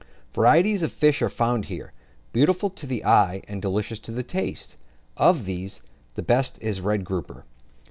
[0.33, 1.93] Varieties of fish are found here,
[2.33, 4.75] beautiful to the eye and delicious to the taste:
[5.15, 5.83] of these,
[6.15, 7.45] the best is the red grouper.